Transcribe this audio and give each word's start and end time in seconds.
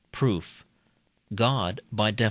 Proof. 0.11 0.65
God 1.35 1.79
(by 1.91 2.09
Def. 2.09 2.19